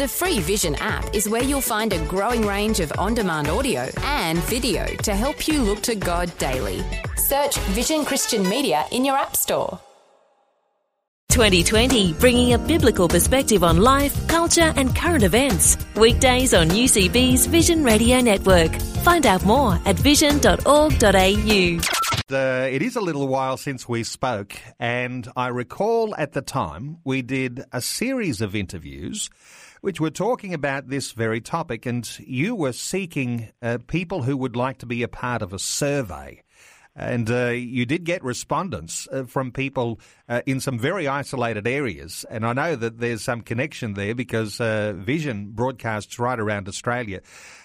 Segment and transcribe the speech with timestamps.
[0.00, 3.86] The free Vision app is where you'll find a growing range of on demand audio
[3.98, 6.82] and video to help you look to God daily.
[7.16, 9.78] Search Vision Christian Media in your App Store.
[11.28, 15.76] 2020, bringing a biblical perspective on life, culture, and current events.
[15.94, 18.74] Weekdays on UCB's Vision Radio Network.
[19.04, 21.80] Find out more at vision.org.au.
[22.32, 27.00] Uh, it is a little while since we spoke, and I recall at the time
[27.04, 29.28] we did a series of interviews
[29.80, 34.56] which were talking about this very topic, and you were seeking uh, people who would
[34.56, 36.42] like to be a part of a survey.
[36.96, 42.26] And uh, you did get respondents uh, from people uh, in some very isolated areas.
[42.28, 47.20] And I know that there's some connection there because uh, Vision broadcasts right around Australia.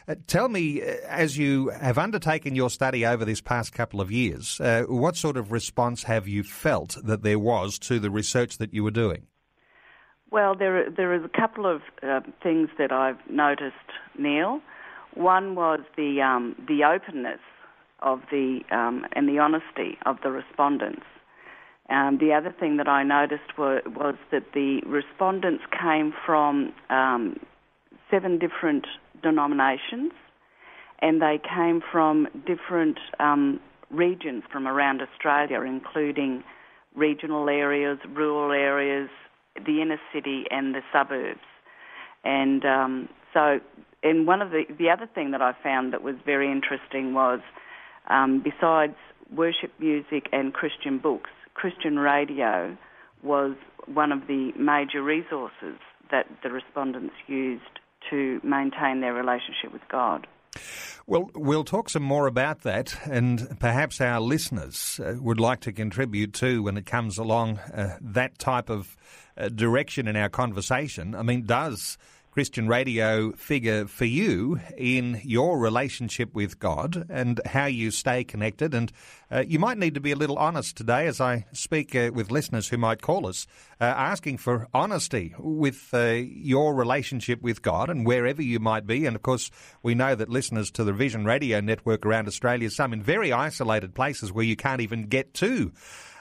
[0.07, 4.61] Uh, tell me, as you have undertaken your study over this past couple of years,
[4.87, 8.83] what sort of response have you felt that there was to the research that you
[8.83, 9.25] were doing?
[10.31, 11.81] Well, there there is a couple of
[12.41, 13.75] things that I've noticed,
[14.17, 14.59] Neil.
[15.13, 17.39] One was the um, the openness
[18.01, 21.05] of the um, and the honesty of the respondents.
[21.89, 27.39] Um, the other thing that I noticed were, was that the respondents came from um,
[28.09, 28.87] seven different
[29.21, 30.11] denominations,
[30.99, 33.59] and they came from different um,
[33.91, 36.43] regions from around Australia, including
[36.95, 39.09] regional areas, rural areas,
[39.55, 41.39] the inner city, and the suburbs.
[42.23, 43.59] And um, so,
[44.03, 47.39] and one of the the other thing that I found that was very interesting was
[48.09, 48.95] um, besides
[49.33, 52.77] worship music and Christian books, Christian radio
[53.23, 53.55] was
[53.87, 55.79] one of the major resources
[56.11, 57.63] that the respondents used
[58.09, 60.27] to maintain their relationship with God.
[61.07, 65.71] Well, we'll talk some more about that, and perhaps our listeners uh, would like to
[65.71, 68.95] contribute too when it comes along uh, that type of
[69.53, 71.15] direction in our conversation.
[71.15, 71.97] I mean, does
[72.35, 78.73] Christian radio figure for you in your relationship with God and how you stay connected.
[78.73, 78.91] And
[79.31, 82.31] uh, you might need to be a little honest today as I speak uh, with
[82.31, 83.47] listeners who might call us,
[83.79, 89.05] uh, asking for honesty with uh, your relationship with God and wherever you might be.
[89.05, 89.49] And of course,
[89.81, 93.95] we know that listeners to the Vision Radio network around Australia, some in very isolated
[93.95, 95.71] places where you can't even get to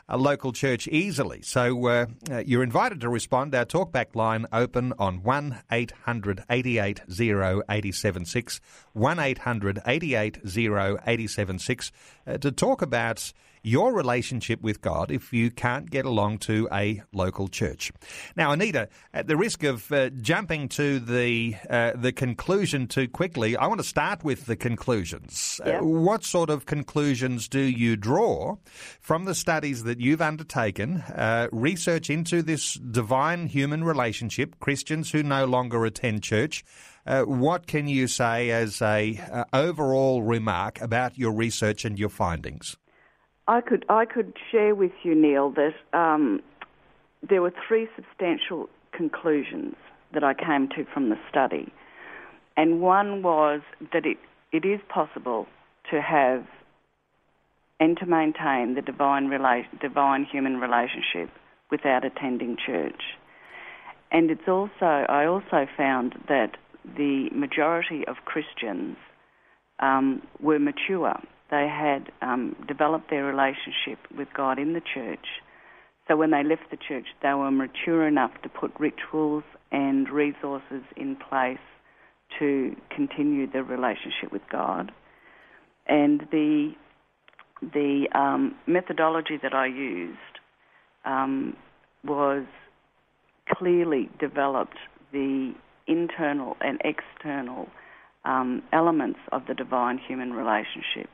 [0.08, 1.42] a local church easily.
[1.42, 3.54] So uh, uh, you're invited to respond.
[3.54, 8.60] Our talkback line open on 1 800 88 0876,
[8.92, 11.92] 1 800 88 0876
[12.26, 13.32] uh, to talk about
[13.64, 17.90] your relationship with God if you can't get along to a local church.
[18.36, 23.56] Now, Anita, at the risk of uh, jumping to the uh, the conclusion too quickly,
[23.56, 25.60] I want to start with the conclusions.
[25.64, 28.56] Uh, what sort of conclusions do you draw
[29.00, 35.22] from the studies that you've undertaken, uh, research into this divine human relationship, Christians who
[35.22, 36.64] no longer attend church?
[37.06, 42.08] Uh, what can you say as a uh, overall remark about your research and your
[42.08, 42.76] findings?
[43.46, 46.40] I could I could share with you, Neil, that um,
[47.28, 49.74] there were three substantial conclusions
[50.12, 51.72] that I came to from the study,
[52.56, 53.60] and one was
[53.92, 54.16] that it,
[54.52, 55.46] it is possible
[55.90, 56.46] to have
[57.80, 61.28] and to maintain the divine rela- divine human relationship
[61.70, 63.02] without attending church.
[64.10, 66.56] And it's also I also found that
[66.96, 68.96] the majority of Christians
[69.80, 71.18] um, were mature
[71.54, 75.26] they had um, developed their relationship with God in the church.
[76.08, 80.82] So when they left the church, they were mature enough to put rituals and resources
[80.96, 81.66] in place
[82.40, 84.90] to continue their relationship with God.
[85.86, 86.72] And the
[87.62, 90.18] the um, methodology that I used
[91.04, 91.56] um,
[92.04, 92.44] was
[93.48, 94.76] clearly developed
[95.12, 95.54] the
[95.86, 97.68] internal and external
[98.24, 101.08] um, elements of the divine human relationship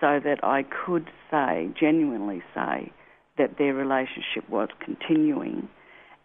[0.00, 2.92] so that I could say, genuinely say,
[3.36, 5.68] that their relationship was continuing.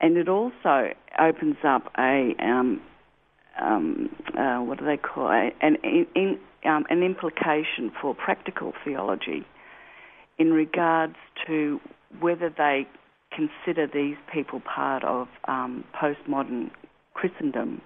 [0.01, 0.89] And it also
[1.19, 2.81] opens up a, um,
[3.59, 9.46] um, uh, what do they call it, an, in, um, an implication for practical theology
[10.37, 11.16] in regards
[11.47, 11.79] to
[12.20, 12.87] whether they
[13.31, 16.70] consider these people part of um, postmodern
[17.14, 17.81] Christendom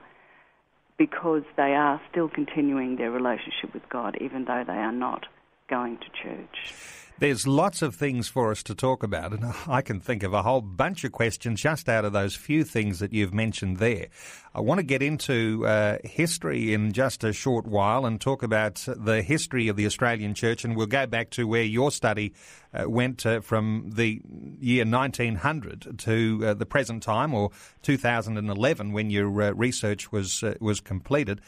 [0.98, 5.28] because they are still continuing their relationship with God even though they are not
[5.68, 6.74] going to church.
[7.20, 10.44] There's lots of things for us to talk about, and I can think of a
[10.44, 14.10] whole bunch of questions just out of those few things that you've mentioned there.
[14.54, 18.86] I want to get into uh, history in just a short while and talk about
[18.88, 22.36] the history of the Australian Church, and we'll go back to where your study
[22.72, 24.22] uh, went uh, from the
[24.60, 27.50] year 1900 to uh, the present time, or
[27.82, 31.42] 2011, when your uh, research was uh, was completed.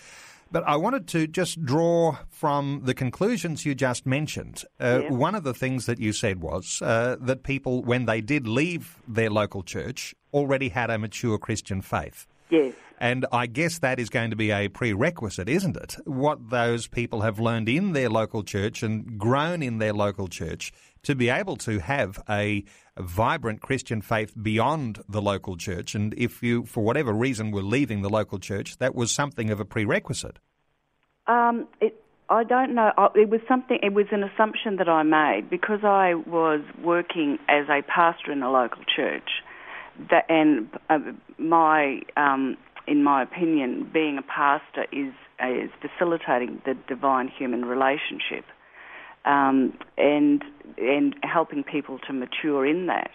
[0.52, 4.64] But I wanted to just draw from the conclusions you just mentioned.
[4.80, 5.12] Uh, yeah.
[5.12, 8.96] One of the things that you said was uh, that people, when they did leave
[9.08, 12.26] their local church, already had a mature Christian faith.
[12.50, 12.74] Yes.
[13.00, 15.96] And I guess that is going to be a prerequisite, isn't it?
[16.06, 20.74] What those people have learned in their local church and grown in their local church
[21.04, 22.64] to be able to have a,
[23.00, 25.96] vibrant Christian faith beyond the local church.
[25.96, 29.60] And if you, for whatever reason, were leaving the local church, that was something of
[29.60, 30.40] a prerequisite.
[31.28, 32.92] Um, it, I don't know.
[33.16, 33.80] It was something.
[33.82, 38.44] It was an assumption that I made because I was working as a pastor in
[38.44, 39.30] a local church,
[40.10, 41.00] that, and uh,
[41.38, 42.58] my, um,
[42.88, 48.44] in my opinion, being a pastor is is facilitating the divine human relationship
[49.30, 50.44] um, and
[50.78, 53.12] and helping people to mature in that.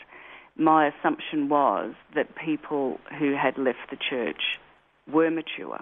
[0.57, 4.43] My assumption was that people who had left the church
[5.13, 5.81] were mature,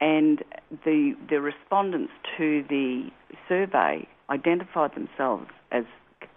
[0.00, 0.42] and
[0.84, 3.08] the the respondents to the
[3.48, 5.84] survey identified themselves as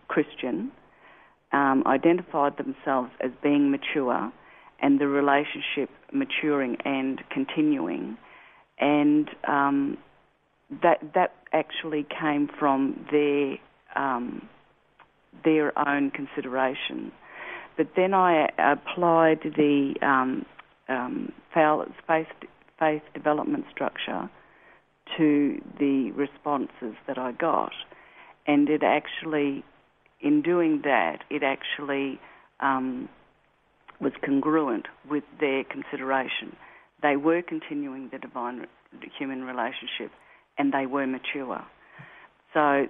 [0.07, 0.71] Christian,
[1.53, 4.31] um, identified themselves as being mature,
[4.81, 8.17] and the relationship maturing and continuing,
[8.79, 9.97] and um,
[10.69, 13.57] that that actually came from their
[13.95, 14.47] um,
[15.43, 17.11] their own consideration.
[17.77, 20.45] But then I applied the um,
[20.89, 22.27] um, faith,
[22.79, 24.29] faith development structure
[25.17, 27.71] to the responses that I got,
[28.45, 29.63] and it actually,
[30.21, 32.19] in doing that, it actually
[32.59, 33.07] um,
[34.01, 36.55] was congruent with their consideration.
[37.01, 38.65] They were continuing the divine
[39.17, 40.11] human relationship
[40.57, 41.63] and they were mature.
[42.53, 42.87] So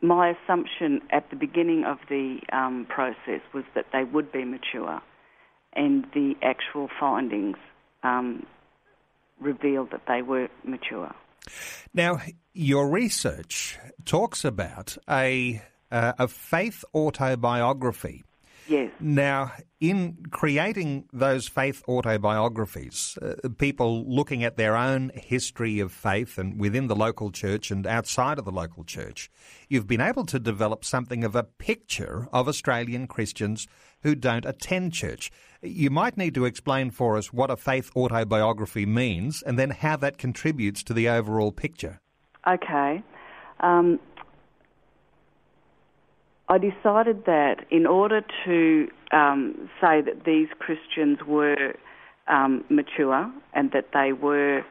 [0.00, 5.00] my assumption at the beginning of the um, process was that they would be mature,
[5.74, 7.56] and the actual findings
[8.02, 8.46] um,
[9.40, 11.14] revealed that they were mature.
[11.92, 12.20] Now,
[12.52, 18.24] your research talks about a uh, a faith autobiography
[18.66, 18.90] Yes.
[18.98, 26.38] Now, in creating those faith autobiographies, uh, people looking at their own history of faith
[26.38, 29.30] and within the local church and outside of the local church,
[29.68, 33.66] you've been able to develop something of a picture of Australian Christians
[34.02, 35.30] who don't attend church.
[35.62, 39.96] You might need to explain for us what a faith autobiography means and then how
[39.96, 42.00] that contributes to the overall picture.
[42.46, 43.02] Okay.
[43.60, 43.98] Um,
[46.54, 51.74] I decided that in order to um, say that these Christians were
[52.28, 54.62] um, mature and that they were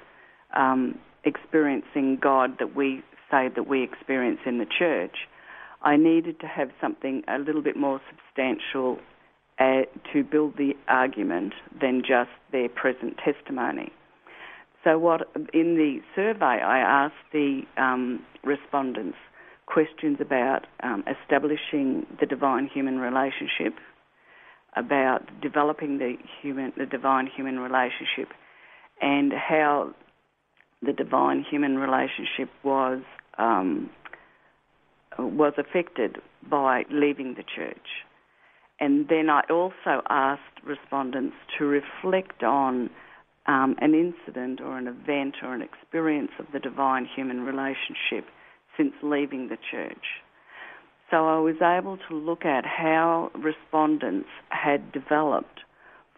[0.56, 5.27] um, experiencing God that we say that we experience in the church,
[5.81, 9.00] I needed to have something a little bit more substantial
[9.59, 9.81] uh,
[10.13, 11.51] to build the argument
[11.81, 13.91] than just their present testimony.
[14.86, 19.18] So, what in the survey I asked the um, respondents
[19.65, 23.75] questions about um, establishing the divine human relationship,
[24.75, 28.30] about developing the human, the divine human relationship,
[29.01, 29.94] and how
[30.81, 33.01] the divine human relationship was
[33.38, 33.89] um,
[35.18, 36.18] was affected
[36.50, 38.06] by leaving the church.
[38.80, 42.89] And then I also asked respondents to reflect on
[43.45, 48.25] um, an incident or an event or an experience of the divine human relationship
[48.77, 50.06] since leaving the church.
[51.12, 55.60] So I was able to look at how respondents had developed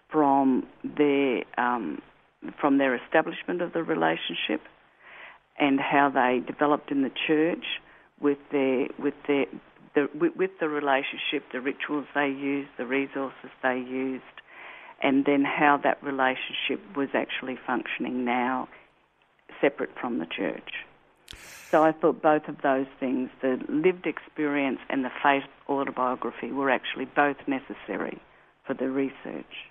[0.09, 2.01] from their um,
[2.61, 4.61] from their establishment of the relationship
[5.59, 7.65] and how they developed in the church
[8.21, 9.45] with their with their
[9.95, 14.23] the, with, with the relationship, the rituals they used, the resources they used,
[15.01, 18.67] and then how that relationship was actually functioning now,
[19.61, 20.85] separate from the church.
[21.71, 26.69] So I thought both of those things, the lived experience and the faith autobiography, were
[26.69, 28.19] actually both necessary
[28.65, 29.69] for the research.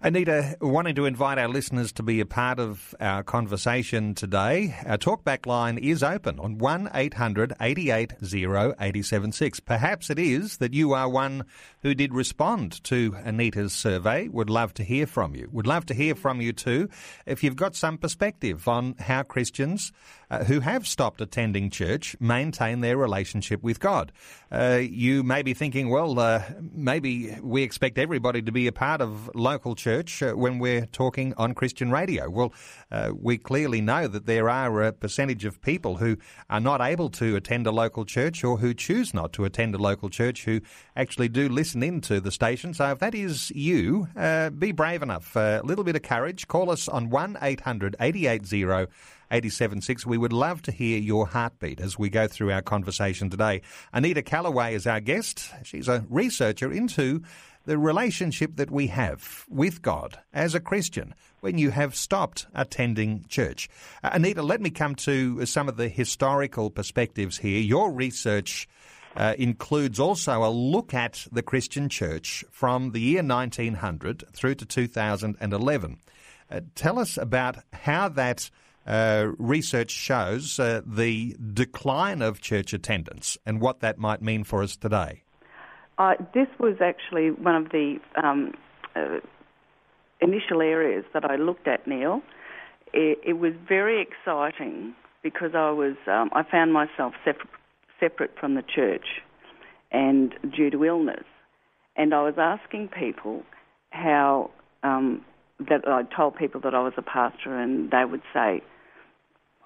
[0.00, 4.96] Anita, wanting to invite our listeners to be a part of our conversation today, our
[4.96, 9.58] talkback line is open on 1 800 880 876.
[9.58, 11.44] Perhaps it is that you are one
[11.82, 14.28] who did respond to Anita's survey.
[14.28, 15.48] Would love to hear from you.
[15.50, 16.88] Would love to hear from you too
[17.26, 19.90] if you've got some perspective on how Christians
[20.30, 24.12] uh, who have stopped attending church maintain their relationship with God.
[24.52, 29.00] Uh, you may be thinking, well, uh, maybe we expect everybody to be a part
[29.00, 32.28] of local church uh, when we're talking on Christian radio.
[32.28, 32.52] Well,
[32.92, 36.16] uh, we clearly know that there are a percentage of people who
[36.50, 39.78] are not able to attend a local church or who choose not to attend a
[39.78, 40.60] local church who
[40.94, 42.74] actually do listen into the station.
[42.74, 45.34] So if that is you, uh, be brave enough.
[45.36, 46.46] A little bit of courage.
[46.48, 48.88] Call us on 1 800 880
[49.30, 50.06] 876.
[50.06, 53.62] We would love to hear your heartbeat as we go through our conversation today.
[53.92, 55.50] Anita Calloway is our guest.
[55.64, 57.22] She's a researcher into
[57.68, 63.26] the relationship that we have with God as a Christian when you have stopped attending
[63.28, 63.68] church.
[64.02, 67.60] Uh, Anita, let me come to some of the historical perspectives here.
[67.60, 68.66] Your research
[69.16, 74.64] uh, includes also a look at the Christian church from the year 1900 through to
[74.64, 75.98] 2011.
[76.50, 78.48] Uh, tell us about how that
[78.86, 84.62] uh, research shows uh, the decline of church attendance and what that might mean for
[84.62, 85.22] us today.
[85.98, 88.52] Uh, this was actually one of the um,
[88.94, 89.18] uh,
[90.20, 92.22] initial areas that I looked at, Neil.
[92.92, 97.14] It, it was very exciting because I was um, I found myself
[98.00, 99.06] separate from the church,
[99.90, 101.24] and due to illness,
[101.96, 103.42] and I was asking people
[103.90, 104.50] how
[104.84, 105.24] um,
[105.58, 108.62] that I told people that I was a pastor, and they would say,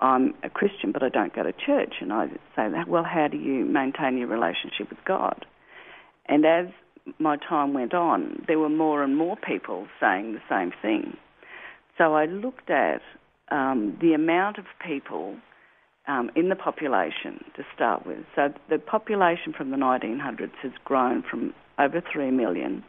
[0.01, 1.95] I'm a Christian, but I don't go to church.
[2.01, 5.45] And I say, well, how do you maintain your relationship with God?
[6.27, 6.67] And as
[7.19, 11.17] my time went on, there were more and more people saying the same thing.
[11.99, 13.03] So I looked at
[13.51, 15.37] um, the amount of people
[16.09, 18.25] um, in the population to start with.
[18.35, 22.85] So the population from the 1900s has grown from over 3 million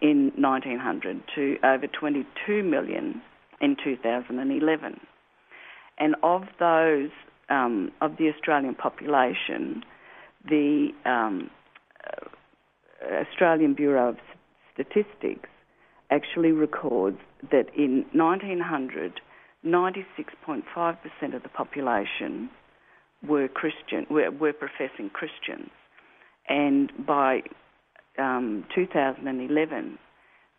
[0.00, 3.22] in 1900 to over 22 million
[3.60, 5.00] in 2011.
[5.98, 7.10] And of those,
[7.48, 9.82] um, of the Australian population,
[10.48, 11.50] the um,
[13.12, 14.16] Australian Bureau of
[14.72, 15.48] Statistics
[16.10, 17.18] actually records
[17.50, 19.20] that in 1900,
[19.64, 22.48] 96.5% of the population
[23.26, 25.70] were Christian, were, were professing Christians,
[26.48, 27.42] and by
[28.18, 29.98] um, 2011,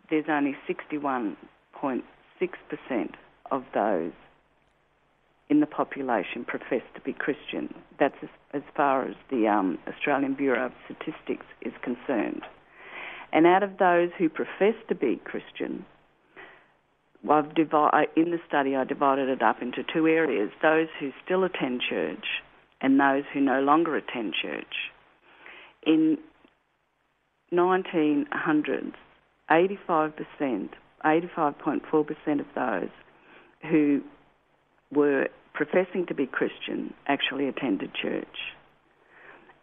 [0.09, 3.13] there's only 61.6%
[3.51, 4.11] of those
[5.49, 7.73] in the population profess to be Christian.
[7.99, 12.43] That's as, as far as the um, Australian Bureau of Statistics is concerned.
[13.31, 15.85] And out of those who profess to be Christian,
[17.29, 21.43] I've divi- in the study I divided it up into two areas those who still
[21.43, 22.25] attend church
[22.81, 24.91] and those who no longer attend church.
[25.85, 26.17] In
[27.53, 28.93] 1900s,
[29.49, 30.69] 85%,
[31.03, 32.89] 85.4% of those
[33.69, 34.01] who
[34.91, 38.37] were professing to be Christian actually attended church.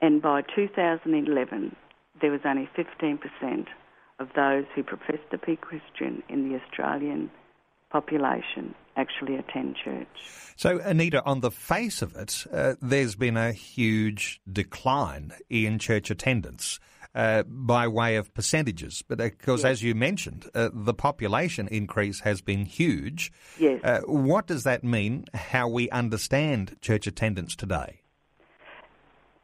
[0.03, 1.77] And by 2011,
[2.21, 3.67] there was only 15%
[4.19, 7.31] of those who professed to be Christian in the Australian
[7.91, 10.07] population actually attend church.
[10.57, 16.11] So, Anita, on the face of it, uh, there's been a huge decline in church
[16.11, 16.79] attendance
[17.15, 19.03] uh, by way of percentages.
[19.07, 19.73] But of course, yes.
[19.73, 23.33] as you mentioned, uh, the population increase has been huge.
[23.59, 23.81] Yes.
[23.85, 25.25] Uh, what does that mean?
[25.35, 28.01] How we understand church attendance today?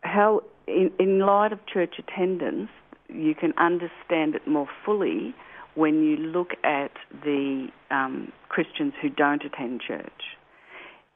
[0.03, 2.71] How, in, in light of church attendance,
[3.09, 5.35] you can understand it more fully
[5.75, 10.37] when you look at the um, Christians who don't attend church.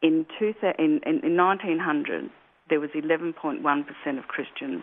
[0.02, 2.30] In, two, in, in, in 1900,
[2.68, 4.82] there was 11.1% of Christians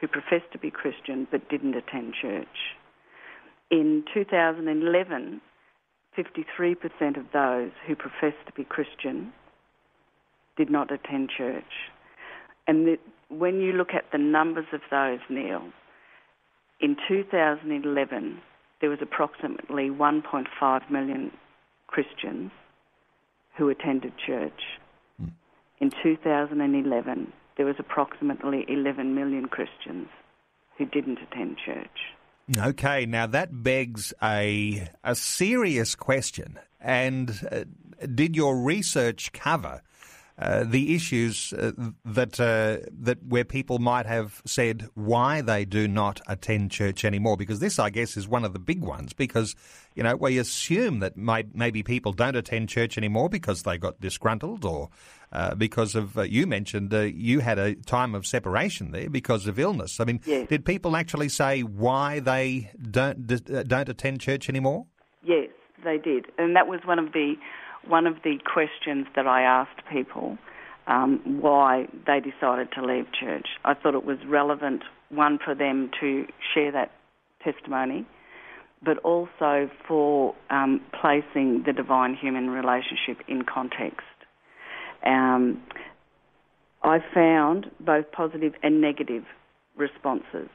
[0.00, 2.76] who professed to be Christian but didn't attend church.
[3.70, 5.40] In 2011,
[6.18, 9.32] 53% of those who professed to be Christian
[10.56, 11.90] did not attend church.
[12.66, 15.62] And the, when you look at the numbers of those, Neil,
[16.80, 18.40] in 2011,
[18.80, 21.30] there was approximately 1.5 million
[21.86, 22.50] Christians
[23.56, 24.62] who attended church.
[25.22, 25.32] Mm.
[25.80, 30.08] In 2011, there was approximately 11 million Christians
[30.78, 32.16] who didn't attend church.
[32.56, 36.58] Okay, now that begs a a serious question.
[36.80, 37.64] And uh,
[38.14, 39.82] did your research cover
[40.40, 45.86] uh, the issues uh, that uh, that where people might have said why they do
[45.86, 47.36] not attend church anymore.
[47.36, 49.12] Because this, I guess, is one of the big ones.
[49.12, 49.54] Because
[49.94, 54.00] you know we assume that may, maybe people don't attend church anymore because they got
[54.00, 54.88] disgruntled or
[55.30, 59.58] uh, because of uh, you mentioned you had a time of separation there because of
[59.58, 60.00] illness.
[60.00, 60.48] I mean, yes.
[60.48, 64.86] did people actually say why they don't don't attend church anymore?
[65.22, 65.50] Yes,
[65.84, 67.34] they did, and that was one of the
[67.86, 70.38] one of the questions that I asked people
[70.86, 73.46] um, why they decided to leave church.
[73.64, 76.90] I thought it was relevant, one, for them to share that
[77.44, 78.06] testimony,
[78.82, 84.06] but also for um, placing the divine human relationship in context.
[85.06, 85.62] Um,
[86.82, 89.24] I found both positive and negative
[89.76, 90.48] responses,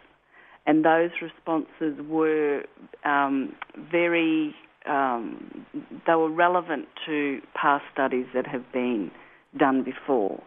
[0.66, 2.64] and those responses were
[3.04, 3.56] um,
[3.92, 4.56] very
[4.88, 5.66] um,
[6.06, 9.12] they were relevant to past studies that have been
[9.58, 10.42] done before,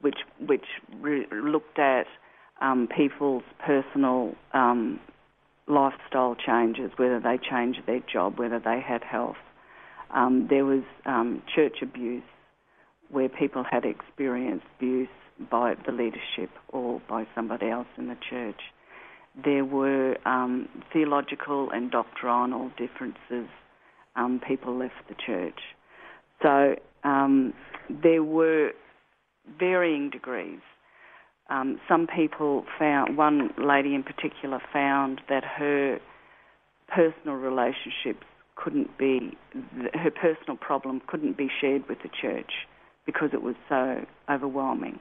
[0.00, 0.64] which which
[1.00, 2.06] re- looked at
[2.60, 5.00] um, people's personal um,
[5.66, 9.36] lifestyle changes, whether they changed their job, whether they had health.
[10.10, 12.22] Um, there was um, church abuse,
[13.10, 15.08] where people had experienced abuse
[15.50, 18.60] by the leadership or by somebody else in the church.
[19.42, 23.48] There were um, theological and doctrinal differences.
[24.16, 25.60] Um, people left the church.
[26.42, 27.52] So um,
[27.88, 28.70] there were
[29.58, 30.60] varying degrees.
[31.50, 35.98] Um, some people found, one lady in particular found that her
[36.88, 38.24] personal relationships
[38.56, 39.36] couldn't be,
[39.94, 42.52] her personal problem couldn't be shared with the church
[43.04, 44.98] because it was so overwhelming.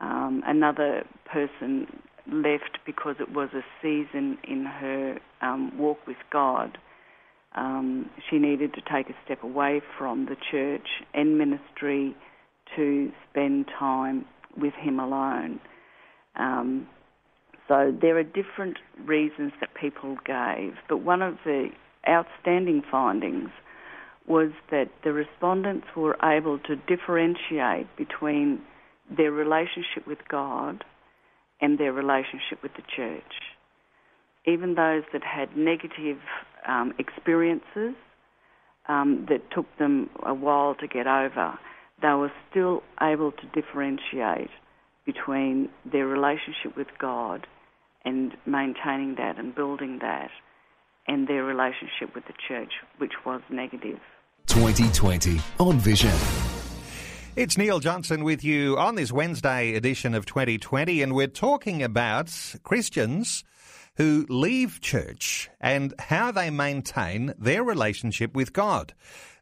[0.00, 1.86] Um, another person
[2.30, 6.78] left because it was a season in her um, walk with God.
[7.54, 12.16] Um, she needed to take a step away from the church and ministry
[12.76, 14.24] to spend time
[14.56, 15.60] with Him alone.
[16.36, 16.86] Um,
[17.68, 21.68] so there are different reasons that people gave, but one of the
[22.08, 23.50] outstanding findings
[24.26, 28.60] was that the respondents were able to differentiate between
[29.14, 30.84] their relationship with God
[31.60, 33.22] and their relationship with the church.
[34.46, 36.18] Even those that had negative
[36.66, 37.94] um, experiences
[38.88, 41.58] um, that took them a while to get over,
[42.00, 44.50] they were still able to differentiate
[45.04, 47.46] between their relationship with God
[48.04, 50.30] and maintaining that and building that
[51.08, 53.98] and their relationship with the church, which was negative.
[54.46, 56.12] 2020 on Vision.
[57.34, 62.30] It's Neil Johnson with you on this Wednesday edition of 2020, and we're talking about
[62.62, 63.42] Christians
[63.96, 68.94] who leave church and how they maintain their relationship with God.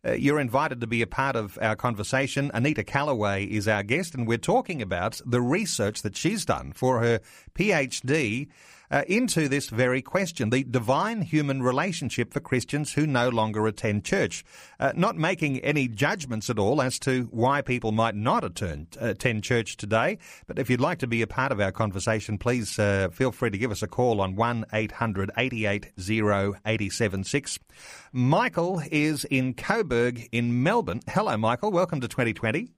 [0.05, 2.51] Uh, you're invited to be a part of our conversation.
[2.55, 7.01] Anita Calloway is our guest, and we're talking about the research that she's done for
[7.01, 7.21] her
[7.55, 8.49] PhD
[8.91, 14.05] uh, into this very question the divine human relationship for Christians who no longer attend
[14.05, 14.45] church.
[14.79, 19.45] Uh, not making any judgments at all as to why people might not attend, attend
[19.45, 23.09] church today, but if you'd like to be a part of our conversation, please uh,
[23.13, 27.59] feel free to give us a call on 1 800 88 876.
[28.13, 31.01] Michael is in Coburg in Melbourne.
[31.09, 31.71] Hello, Michael.
[31.71, 32.69] Welcome to 2020.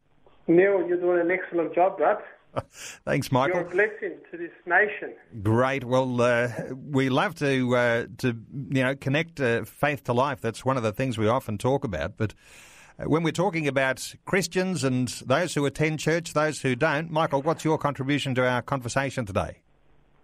[0.48, 2.18] Neil, you're doing an excellent job, bud.
[3.04, 3.60] Thanks, Michael.
[3.60, 5.14] You're a blessing to this nation.
[5.42, 5.84] Great.
[5.84, 8.36] Well, uh, we love to uh, to
[8.70, 10.40] you know connect uh, faith to life.
[10.40, 12.16] That's one of the things we often talk about.
[12.16, 12.34] But
[12.98, 17.42] uh, when we're talking about Christians and those who attend church, those who don't, Michael,
[17.42, 19.60] what's your contribution to our conversation today?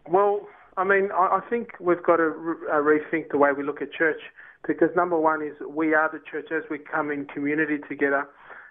[0.07, 3.65] Well, I mean, I, I think we've got to re- uh, rethink the way we
[3.65, 4.21] look at church
[4.67, 8.29] because number one is we are the church as we come in community together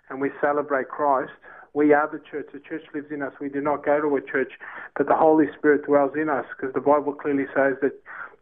[0.10, 1.32] and we celebrate Christ.
[1.78, 2.48] We are the church.
[2.52, 3.34] The church lives in us.
[3.40, 4.54] We do not go to a church,
[4.98, 7.92] but the Holy Spirit dwells in us because the Bible clearly says that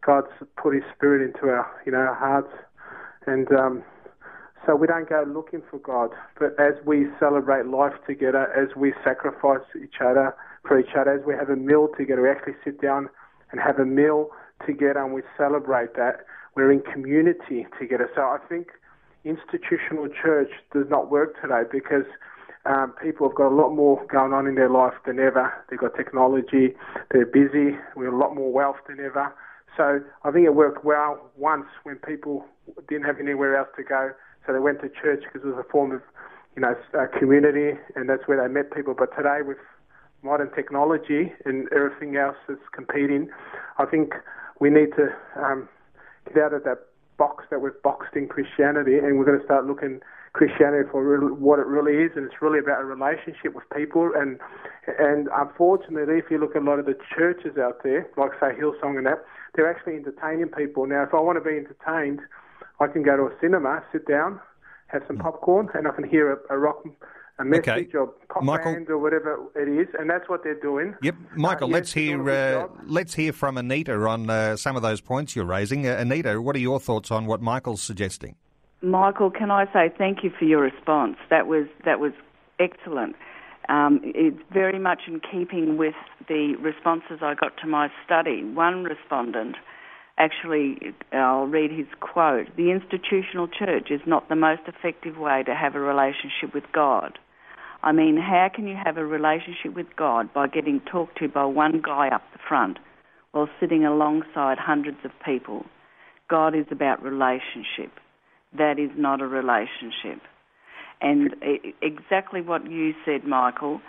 [0.05, 2.53] God's put His Spirit into our, you know, our hearts,
[3.27, 3.83] and um,
[4.65, 6.11] so we don't go looking for God.
[6.39, 10.33] But as we celebrate life together, as we sacrifice each other
[10.65, 13.09] for each other, as we have a meal together, we actually sit down
[13.51, 14.29] and have a meal
[14.65, 16.23] together, and we celebrate that.
[16.55, 18.09] We're in community together.
[18.15, 18.67] So I think
[19.25, 22.05] institutional church does not work today because
[22.65, 25.53] um, people have got a lot more going on in their life than ever.
[25.69, 26.73] They've got technology,
[27.11, 29.33] they're busy, we have a lot more wealth than ever.
[29.77, 32.45] So I think it worked well once when people
[32.87, 34.11] didn't have anywhere else to go,
[34.45, 36.01] so they went to church because it was a form of,
[36.55, 36.75] you know,
[37.19, 38.95] community, and that's where they met people.
[38.97, 39.57] But today, with
[40.23, 43.29] modern technology and everything else that's competing,
[43.77, 44.13] I think
[44.59, 45.67] we need to um,
[46.33, 46.79] get out of that
[47.17, 49.99] box that we've boxed in Christianity, and we're going to start looking
[50.35, 50.99] Christianity for
[51.33, 54.11] what it really is, and it's really about a relationship with people.
[54.13, 54.37] And
[54.99, 58.51] and unfortunately, if you look at a lot of the churches out there, like say
[58.59, 59.23] Hillsong and that,
[59.55, 60.85] they're actually entertaining people.
[60.87, 62.19] Now, if I want to be entertained,
[62.81, 64.41] I can go to a cinema, sit down,
[64.87, 66.83] have some popcorn, and I can hear a, a rock
[67.39, 67.97] a message okay.
[67.97, 70.95] or pop Michael, band or whatever it is, and that's what they're doing.
[71.01, 71.69] Yep, Michael.
[71.69, 75.45] Uh, let's hear uh, let's hear from Anita on uh, some of those points you're
[75.45, 75.87] raising.
[75.87, 78.35] Uh, Anita, what are your thoughts on what Michael's suggesting?
[78.85, 81.17] Michael, can I say thank you for your response?
[81.29, 82.13] That was that was
[82.59, 83.15] excellent.
[83.67, 85.95] Um, it's very much in keeping with
[86.27, 88.43] the responses I got to my study.
[88.43, 89.55] One respondent
[90.17, 90.77] actually,
[91.11, 95.75] I'll read his quote The institutional church is not the most effective way to have
[95.75, 97.17] a relationship with God.
[97.83, 101.45] I mean, how can you have a relationship with God by getting talked to by
[101.45, 102.79] one guy up the front
[103.31, 105.65] while sitting alongside hundreds of people?
[106.29, 107.91] God is about relationship.
[108.57, 110.21] That is not a relationship.
[111.01, 111.35] And
[111.81, 113.81] exactly what you said, Michael,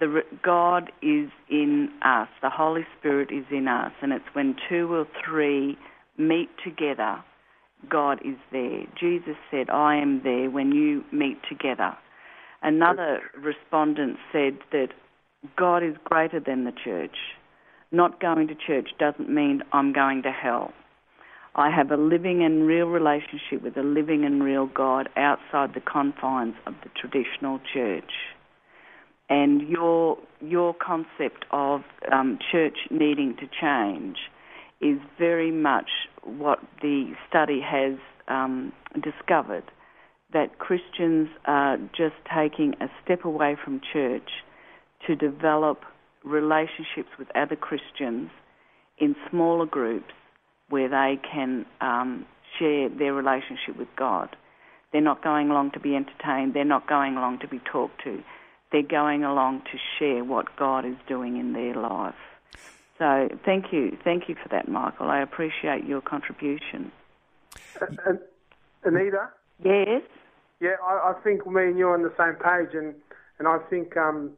[0.00, 2.28] the God is in us.
[2.42, 5.76] The Holy Spirit is in us, and it's when two or three
[6.16, 7.22] meet together,
[7.88, 8.86] God is there.
[8.98, 11.96] Jesus said, "I am there when you meet together."
[12.62, 14.88] Another respondent said that
[15.56, 17.16] God is greater than the church.
[17.92, 20.72] Not going to church doesn't mean I'm going to hell.
[21.56, 25.80] I have a living and real relationship with a living and real God outside the
[25.80, 28.10] confines of the traditional church.
[29.30, 34.16] And your your concept of um, church needing to change
[34.80, 35.88] is very much
[36.24, 39.64] what the study has um, discovered
[40.32, 44.28] that Christians are just taking a step away from church
[45.06, 45.82] to develop
[46.24, 48.30] relationships with other Christians
[48.98, 50.12] in smaller groups
[50.68, 52.26] where they can um,
[52.58, 54.34] share their relationship with God.
[54.92, 58.22] They're not going along to be entertained, they're not going along to be talked to.
[58.72, 62.14] They're going along to share what God is doing in their life.
[62.98, 63.96] So thank you.
[64.02, 65.10] Thank you for that, Michael.
[65.10, 66.92] I appreciate your contribution.
[67.80, 68.14] Uh,
[68.84, 69.28] Anita?
[69.64, 70.02] Yes?
[70.60, 72.94] Yeah, I, I, think me and you are on the same page, and,
[73.38, 74.30] and I think, um,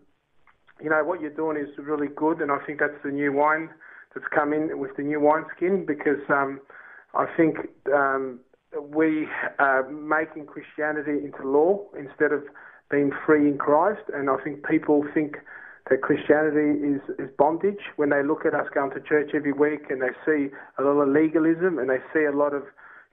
[0.83, 3.71] you know, what you're doing is really good, and I think that's the new wine
[4.17, 6.59] that's come in with the new wine skin because um,
[7.15, 7.59] I think
[7.95, 8.41] um,
[8.81, 12.43] we are making Christianity into law instead of
[12.91, 15.37] being free in Christ, and I think people think
[15.91, 19.91] that Christianity is, is bondage when they look at us going to church every week
[19.91, 20.49] and they see
[20.79, 22.65] a lot of legalism and they see a lot of,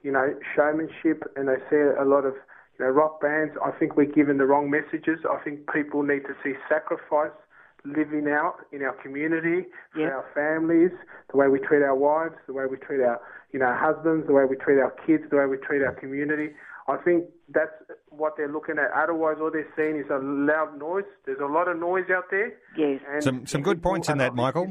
[0.01, 2.33] you know, showmanship and they see a lot of,
[2.79, 3.53] you know, rock bands.
[3.63, 5.19] I think we're given the wrong messages.
[5.29, 7.35] I think people need to see sacrifice
[7.85, 10.91] living out in our community, for our families,
[11.31, 13.19] the way we treat our wives, the way we treat our,
[13.51, 16.49] you know, husbands, the way we treat our kids, the way we treat our community.
[16.87, 17.71] I think that's
[18.09, 18.91] what they're looking at.
[18.91, 21.05] Otherwise, all they're seeing is a loud noise.
[21.25, 22.53] There's a lot of noise out there.
[22.77, 23.23] Yes.
[23.23, 24.67] some some good points in that, Michael.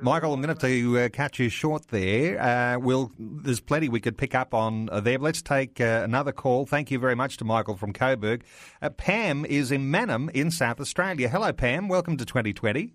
[0.00, 2.40] Michael, I'm going to have to uh, catch you short there.
[2.40, 5.18] Uh, we'll, there's plenty we could pick up on uh, there.
[5.18, 6.66] Let's take uh, another call.
[6.66, 8.42] Thank you very much to Michael from Coburg.
[8.82, 11.28] Uh, Pam is in Mannum in South Australia.
[11.28, 11.86] Hello, Pam.
[11.86, 12.92] Welcome to 2020.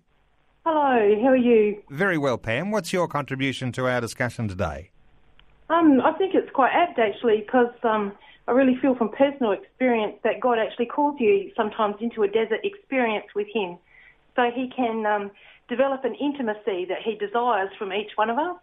[0.66, 1.22] Hello.
[1.22, 1.82] How are you?
[1.88, 2.70] Very well, Pam.
[2.70, 4.90] What's your contribution to our discussion today?
[5.70, 8.12] Um, I think it's quite apt actually because um,
[8.48, 12.60] I really feel from personal experience that God actually calls you sometimes into a desert
[12.64, 13.78] experience with Him
[14.34, 15.30] so He can um,
[15.68, 18.56] develop an intimacy that He desires from each one of us.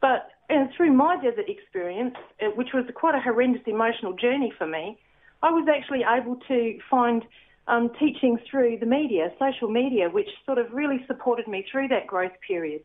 [0.00, 4.66] But and through my desert experience, uh, which was quite a horrendous emotional journey for
[4.66, 4.98] me,
[5.42, 7.24] I was actually able to find
[7.68, 12.06] um, teaching through the media, social media, which sort of really supported me through that
[12.06, 12.82] growth period.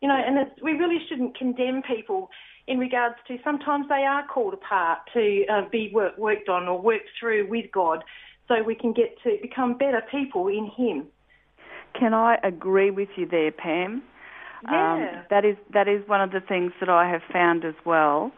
[0.00, 2.30] You know, and we really shouldn't condemn people
[2.66, 6.80] in regards to sometimes they are called apart to uh, be work, worked on or
[6.80, 8.04] worked through with God
[8.48, 11.06] so we can get to become better people in Him.
[11.98, 14.02] Can I agree with you there, Pam?
[14.64, 14.94] Yeah.
[14.94, 18.30] Um, that is that is one of the things that I have found as well.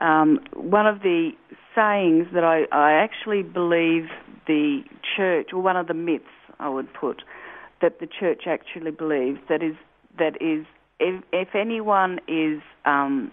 [0.00, 1.32] Um, one of the
[1.74, 4.04] sayings that I, I actually believe
[4.46, 4.82] the
[5.16, 6.24] church, or one of the myths
[6.58, 7.22] I would put,
[7.82, 9.74] that the church actually believes that is
[10.18, 10.64] that is
[10.98, 13.30] if, if anyone is um,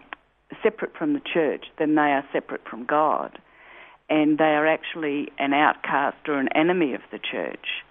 [0.63, 3.39] separate from the church, then they are separate from God.
[4.09, 7.83] And they are actually an outcast or an enemy of the church.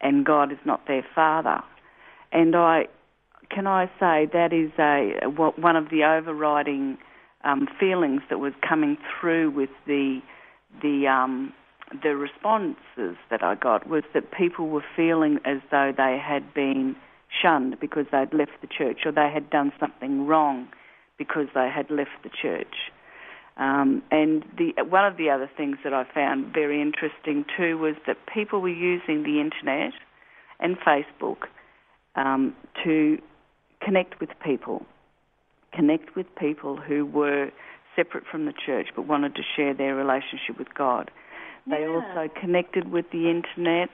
[0.00, 1.60] And God is not their father.
[2.32, 2.86] And I,
[3.50, 6.98] can I say that is a one of the overriding
[7.44, 10.20] um, feelings that was coming through with the
[10.82, 11.52] the um,
[12.02, 16.96] the responses that I got was that people were feeling as though they had been
[17.42, 20.68] shunned because they'd left the church or they had done something wrong
[21.18, 22.74] because they had left the church.
[23.56, 27.96] Um, and the, one of the other things that I found very interesting too was
[28.06, 29.92] that people were using the internet
[30.60, 31.48] and Facebook
[32.14, 32.54] um,
[32.84, 33.18] to
[33.82, 34.86] connect with people,
[35.74, 37.50] connect with people who were
[37.96, 41.10] separate from the church but wanted to share their relationship with God.
[41.66, 41.88] They yeah.
[41.88, 43.90] also connected with the internet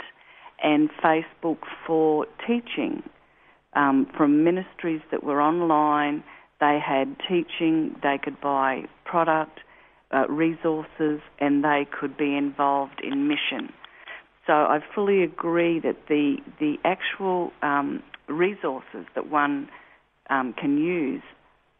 [0.63, 3.03] and Facebook for teaching
[3.73, 6.23] um, from ministries that were online
[6.65, 9.61] they had teaching, they could buy product,
[10.13, 13.71] uh, resources, and they could be involved in mission.
[14.47, 19.69] So I fully agree that the the actual um, resources that one
[20.31, 21.23] um, can use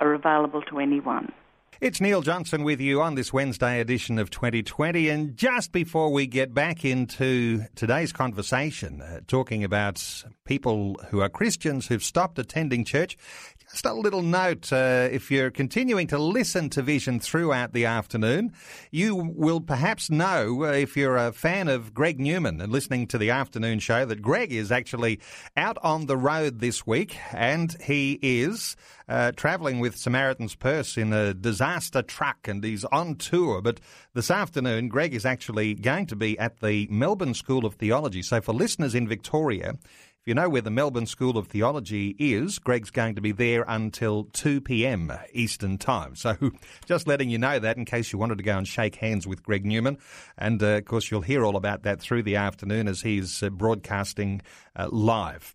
[0.01, 1.33] are available to anyone.
[1.81, 5.09] It's Neil Johnson with you on this Wednesday edition of 2020.
[5.09, 11.29] And just before we get back into today's conversation, uh, talking about people who are
[11.29, 13.19] Christians who've stopped attending church,
[13.71, 18.53] just a little note uh, if you're continuing to listen to Vision throughout the afternoon,
[18.91, 23.19] you will perhaps know, uh, if you're a fan of Greg Newman and listening to
[23.19, 25.21] the afternoon show, that Greg is actually
[25.57, 28.77] out on the road this week and he is
[29.09, 33.61] uh, travelling with Samaritan's Purse in a disaster truck and he's on tour.
[33.61, 33.81] But
[34.15, 38.23] this afternoon, Greg is actually going to be at the Melbourne School of Theology.
[38.23, 39.75] So for listeners in Victoria,
[40.25, 43.63] if you know where the Melbourne School of Theology is, Greg's going to be there
[43.69, 45.13] until 2 p.m.
[45.35, 46.17] Eastern Time.
[46.17, 46.35] So
[46.87, 49.43] just letting you know that in case you wanted to go and shake hands with
[49.43, 49.99] Greg Newman.
[50.39, 53.51] And uh, of course, you'll hear all about that through the afternoon as he's uh,
[53.51, 54.41] broadcasting
[54.77, 55.55] uh, live.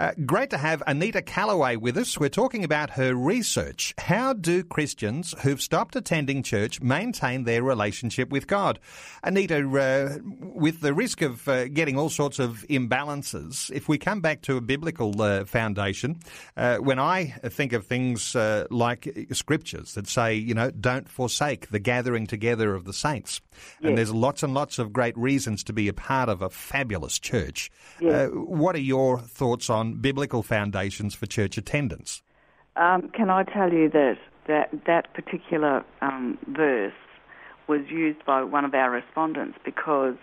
[0.00, 2.18] Uh, great to have Anita Calloway with us.
[2.18, 3.92] We're talking about her research.
[3.98, 8.78] How do Christians who've stopped attending church maintain their relationship with God?
[9.22, 14.22] Anita, uh, with the risk of uh, getting all sorts of imbalances, if we come
[14.22, 16.18] back to a biblical uh, foundation,
[16.56, 21.68] uh, when I think of things uh, like scriptures that say, you know, don't forsake
[21.68, 23.88] the gathering together of the saints, yes.
[23.88, 27.18] and there's lots and lots of great reasons to be a part of a fabulous
[27.18, 27.70] church.
[28.00, 28.30] Yes.
[28.50, 32.20] What are your thoughts on biblical foundations for church attendance.
[32.74, 36.92] Um, can I tell you that that, that particular um, verse
[37.68, 40.16] was used by one of our respondents because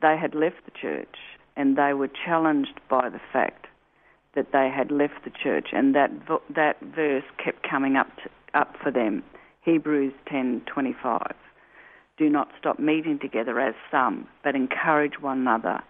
[0.00, 1.16] they had left the church
[1.56, 3.66] and they were challenged by the fact
[4.34, 6.10] that they had left the church, and that
[6.54, 9.22] that verse kept coming up to, up for them.
[9.62, 11.34] Hebrews ten twenty five.
[12.16, 15.82] Do not stop meeting together as some, but encourage one another,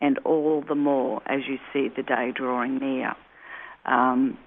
[0.00, 3.14] and all the more as you see the day drawing near.
[3.86, 4.38] Um,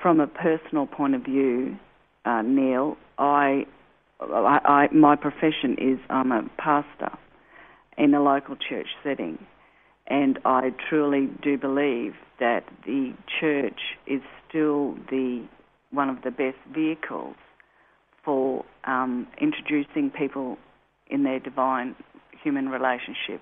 [0.00, 1.76] from a personal point of view,
[2.24, 3.66] uh, Neil, I,
[4.20, 7.10] I, I, my profession is I'm a pastor
[7.96, 9.38] in a local church setting,
[10.06, 15.46] and I truly do believe that the church is still the
[15.90, 17.34] one of the best vehicles
[18.24, 20.58] for um, introducing people
[21.08, 21.96] in their divine
[22.42, 23.40] human relationship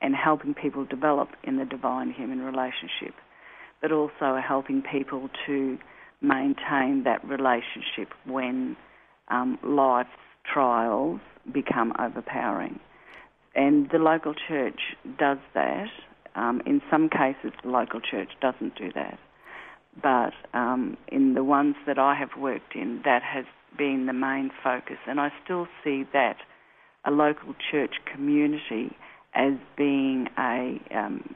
[0.00, 3.14] and helping people develop in the divine human relationship,
[3.80, 5.78] but also helping people to
[6.20, 8.76] maintain that relationship when
[9.28, 10.10] um, life's
[10.52, 11.20] trials
[11.52, 12.78] become overpowering.
[13.54, 14.80] And the local church
[15.18, 15.88] does that.
[16.34, 19.18] Um, in some cases, the local church doesn't do that.
[20.02, 23.46] But um, in the ones that I have worked in, that has
[23.78, 24.98] been the main focus.
[25.06, 26.36] And I still see that
[27.06, 28.94] a local church community
[29.36, 31.34] as being a um,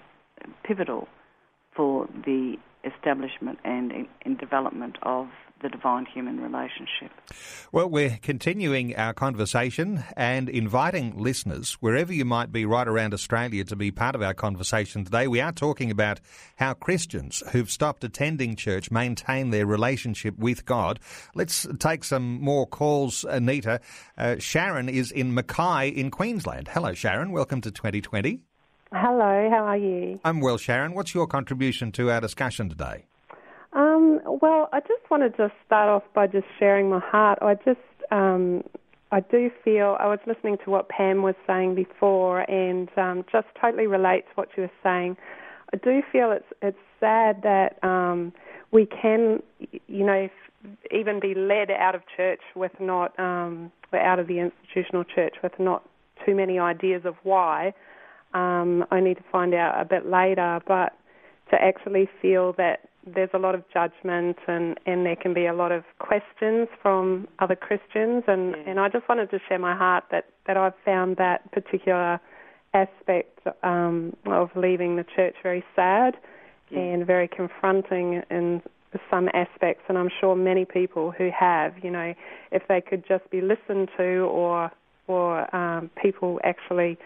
[0.64, 1.06] pivotal
[1.76, 3.92] for the establishment and
[4.24, 5.28] in development of
[5.62, 7.10] the divine human relationship.
[7.72, 13.64] Well, we're continuing our conversation and inviting listeners, wherever you might be right around Australia,
[13.64, 15.28] to be part of our conversation today.
[15.28, 16.20] We are talking about
[16.56, 21.00] how Christians who've stopped attending church maintain their relationship with God.
[21.34, 23.80] Let's take some more calls, Anita.
[24.16, 26.68] Uh, Sharon is in Mackay in Queensland.
[26.68, 27.32] Hello, Sharon.
[27.32, 28.40] Welcome to 2020.
[28.92, 30.18] Hello, how are you?
[30.24, 30.94] I'm well, Sharon.
[30.94, 33.06] What's your contribution to our discussion today?
[34.24, 37.38] Well, I just wanted to start off by just sharing my heart.
[37.42, 37.78] I just,
[38.10, 38.62] um,
[39.12, 43.46] I do feel I was listening to what Pam was saying before, and um, just
[43.60, 45.16] totally relates what she was saying.
[45.72, 48.32] I do feel it's it's sad that um,
[48.72, 49.42] we can,
[49.86, 50.28] you know,
[50.90, 55.52] even be led out of church with not, um, out of the institutional church with
[55.58, 55.88] not
[56.26, 57.72] too many ideas of why.
[58.34, 60.92] Um, only to find out a bit later, but
[61.50, 65.54] to actually feel that there's a lot of judgment and, and there can be a
[65.54, 68.70] lot of questions from other Christians and, yeah.
[68.70, 72.20] and I just wanted to share my heart that, that I've found that particular
[72.74, 76.16] aspect um, of leaving the church very sad
[76.70, 76.78] yeah.
[76.78, 78.62] and very confronting in
[79.10, 82.14] some aspects and I'm sure many people who have, you know,
[82.52, 84.70] if they could just be listened to or
[85.06, 86.96] or um, people actually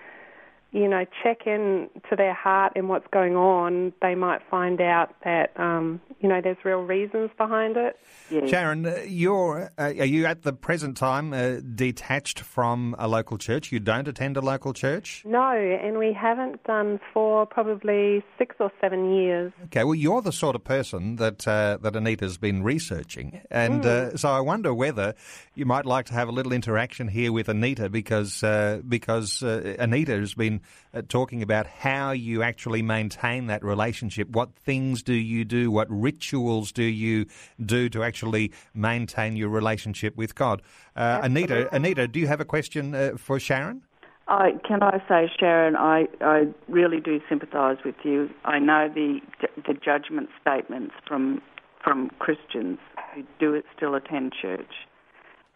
[0.75, 5.15] you know, check in to their heart and what's going on, they might find out
[5.23, 7.97] that, um, you know, there's real reasons behind it.
[8.29, 8.47] Yeah.
[8.47, 13.39] Sharon, uh, you're, uh, are you at the present time uh, detached from a local
[13.39, 13.71] church?
[13.71, 15.23] You don't attend a local church?
[15.25, 19.53] No, and we haven't done for probably six or seven years.
[19.67, 24.19] Okay, well, you're the sort of person that uh, that Anita's been researching, and mm.
[24.19, 25.15] so I wonder whether
[25.55, 30.19] you might like to have a little interaction here with Anita because uh, because Anita
[30.19, 34.29] has been uh, talking about how you actually maintain that relationship.
[34.31, 35.71] What things do you do?
[35.71, 37.27] What rituals do you
[37.65, 40.63] do to actually maintain your relationship with God?
[40.97, 43.83] Uh, Anita, Anita, do you have a question uh, for Sharon?
[44.27, 48.31] I, can I say, Sharon, I, I really do sympathise with you.
[48.45, 49.21] I know the
[49.67, 51.43] the judgment statements from
[51.83, 52.79] from Christians
[53.15, 54.73] who do still attend church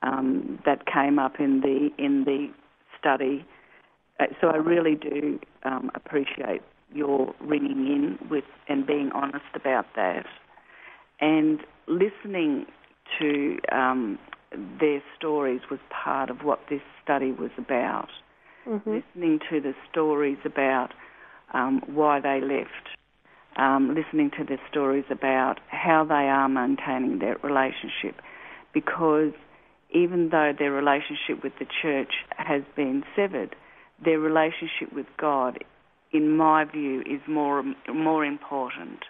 [0.02, 2.50] um, that came up in the in the
[2.98, 3.46] study.
[4.20, 9.86] Uh, so I really do um, appreciate your ringing in with and being honest about
[9.96, 10.26] that,
[11.20, 12.66] and listening
[13.18, 14.18] to um,
[14.80, 18.08] their stories was part of what this study was about.
[18.66, 18.96] Mm-hmm.
[18.96, 20.92] Listening to the stories about
[21.54, 22.88] um, why they left,
[23.56, 28.20] um, listening to the stories about how they are maintaining their relationship,
[28.74, 29.32] because
[29.90, 33.56] even though their relationship with the church has been severed,
[34.04, 35.64] their relationship with God,
[36.12, 39.04] in my view, is more more important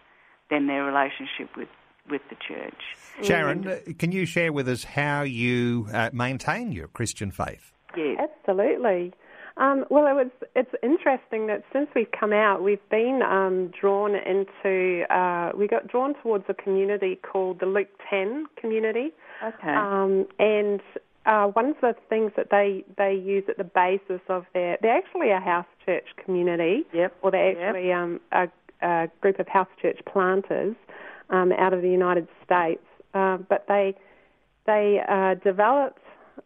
[0.50, 1.68] than their relationship with,
[2.10, 2.80] with the church.
[3.22, 3.98] Sharon, mm.
[3.98, 7.72] can you share with us how you uh, maintain your Christian faith?
[7.96, 8.18] Yes.
[8.18, 9.12] Absolutely.
[9.58, 14.14] Um, well, it was, it's interesting that since we've come out, we've been um, drawn
[14.14, 19.10] into, uh, we got drawn towards a community called the Luke 10 community.
[19.44, 19.68] Okay.
[19.68, 20.80] Um, and
[21.28, 24.96] uh, one of the things that they, they use at the basis of their, they're
[24.96, 26.84] actually a house church community.
[26.94, 27.16] Yep.
[27.22, 27.98] Or they're actually yep.
[27.98, 28.48] um, a,
[28.82, 30.74] a, group of house church planters
[31.28, 32.82] um, out of the United States.
[33.12, 33.94] Uh, but they,
[34.66, 36.00] they uh, developed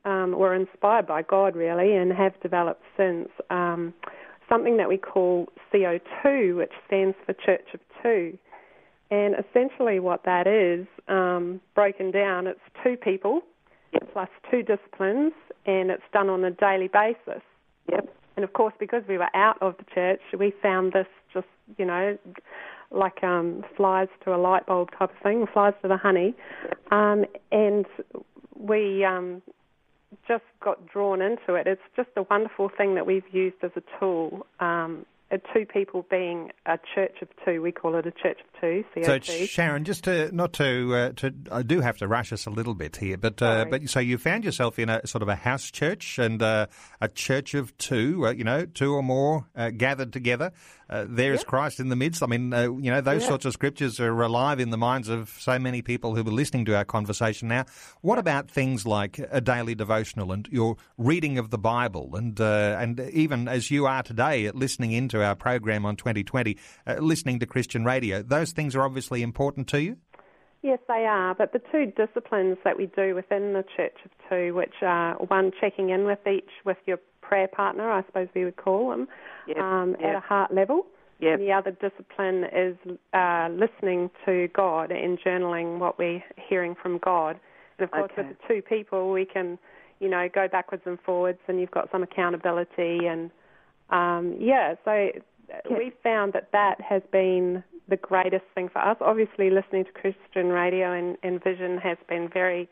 [0.05, 3.95] um, were inspired by God really and have developed since um,
[4.49, 8.37] something that we call CO2, which stands for Church of Two.
[9.11, 13.43] And essentially, what that is, um, broken down, it's two people.
[14.13, 15.33] Plus two disciplines,
[15.67, 17.43] and it's done on a daily basis.
[17.91, 18.15] Yep.
[18.37, 21.85] And of course, because we were out of the church, we found this just, you
[21.85, 22.17] know,
[22.91, 26.35] like um, flies to a light bulb type of thing, flies to the honey.
[26.91, 27.87] Um, and
[28.59, 29.43] we um,
[30.27, 31.67] just got drawn into it.
[31.67, 34.47] It's just a wonderful thing that we've used as a tool.
[34.61, 35.07] Um,
[35.39, 37.63] two people being a church of two.
[37.63, 38.85] We call it a church of two.
[38.95, 39.25] CO2.
[39.25, 42.51] So Sharon, just to not to uh, to I do have to rush us a
[42.51, 45.35] little bit here, but uh, but so you found yourself in a sort of a
[45.35, 46.67] house church and uh,
[47.01, 48.27] a church of two.
[48.27, 50.53] Uh, you know, two or more uh, gathered together.
[50.93, 51.47] Uh, there is yep.
[51.47, 52.23] Christ in the midst.
[52.23, 55.31] I mean, uh, you know, those sorts of scriptures are alive in the minds of
[55.41, 57.65] so many people who are listening to our conversation now.
[58.03, 62.77] What about things like a daily devotional and your reading of the Bible, and uh,
[62.79, 66.57] and even as you are today, listening into our program on 2020,
[66.87, 69.97] uh, listening to Christian radio, those things are obviously important to you.
[70.63, 71.35] Yes, they are.
[71.35, 75.51] But the two disciplines that we do within the Church of Two, which are one
[75.61, 79.09] checking in with each with your prayer partner, I suppose we would call them,
[79.49, 80.11] yep, um, yep.
[80.11, 80.87] at a heart level.
[81.19, 81.39] Yep.
[81.39, 82.77] And the other discipline is
[83.13, 87.39] uh, listening to God and journaling what we're hearing from God.
[87.79, 88.29] And of course, okay.
[88.29, 89.59] with the two people, we can,
[89.99, 93.07] you know, go backwards and forwards, and you've got some accountability.
[93.07, 93.31] And
[93.93, 95.11] um, yeah, so
[95.71, 98.97] we found that that has been the greatest thing for us.
[99.01, 102.69] Obviously, listening to Christian radio and, and Vision has been very,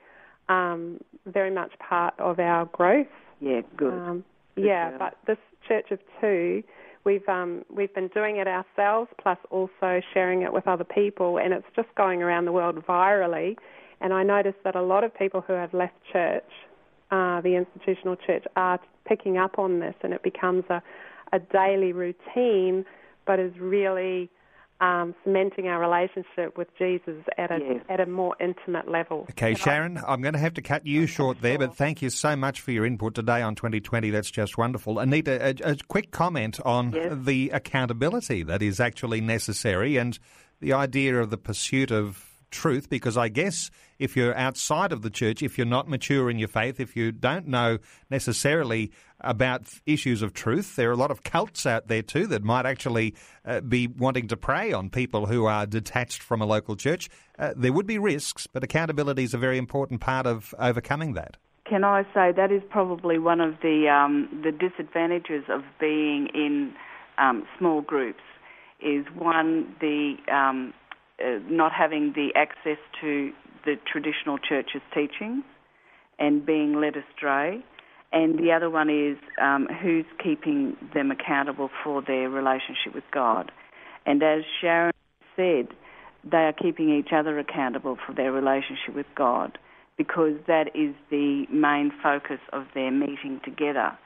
[0.48, 3.06] um, very much part of our growth.
[3.40, 3.92] Yeah, good.
[3.92, 4.24] Um,
[4.56, 6.62] yeah, but this Church of Two,
[7.04, 11.52] we've um, we've been doing it ourselves, plus also sharing it with other people, and
[11.52, 13.56] it's just going around the world virally.
[14.00, 16.50] And I noticed that a lot of people who have left church,
[17.11, 20.83] uh, the institutional church, are picking up on this, and it becomes a,
[21.33, 22.85] a daily routine,
[23.27, 24.31] but is really
[24.81, 27.85] um, cementing our relationship with Jesus at a yes.
[27.88, 29.27] at a more intimate level.
[29.31, 32.35] Okay, Sharon, I'm going to have to cut you short there, but thank you so
[32.35, 34.11] much for your input today on 2020.
[34.11, 34.99] That's just wonderful.
[34.99, 37.12] Anita, a, a quick comment on yes.
[37.14, 40.18] the accountability that is actually necessary and
[40.61, 45.10] the idea of the pursuit of truth because I guess if you're outside of the
[45.10, 47.78] church, if you're not mature in your faith, if you don't know
[48.10, 52.42] necessarily about issues of truth, there are a lot of cults out there too that
[52.42, 56.76] might actually uh, be wanting to prey on people who are detached from a local
[56.76, 57.08] church.
[57.38, 61.36] Uh, there would be risks, but accountability is a very important part of overcoming that.
[61.68, 66.74] Can I say that is probably one of the um, the disadvantages of being in
[67.18, 68.22] um, small groups
[68.80, 70.72] is one the um,
[71.24, 73.33] uh, not having the access to
[73.64, 75.45] the traditional church's teachings
[76.18, 77.64] and being led astray.
[78.12, 83.53] And the other one is um, who's keeping them accountable for their relationship with God.
[84.05, 84.92] And as Sharon
[85.36, 85.68] said,
[86.28, 89.59] they are keeping each other accountable for their relationship with God
[89.97, 93.97] because that is the main focus of their meeting together.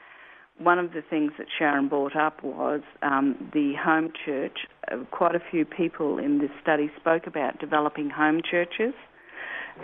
[0.57, 4.59] One of the things that Sharon brought up was um, the home church.
[4.91, 8.93] Uh, quite a few people in this study spoke about developing home churches,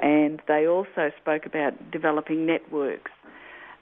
[0.01, 3.11] and they also spoke about developing networks.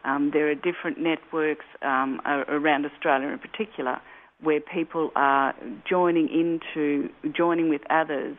[0.03, 3.99] Um, there are different networks um, around Australia in particular
[4.41, 5.53] where people are
[5.87, 8.37] joining into joining with others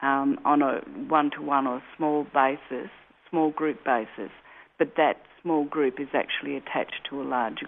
[0.00, 2.90] um, on a one-to-one or small basis,
[3.28, 4.30] small group basis,
[4.78, 7.66] but that small group is actually attached to a larger